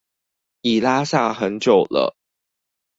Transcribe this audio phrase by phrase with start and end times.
[0.61, 2.15] 已拉下很久了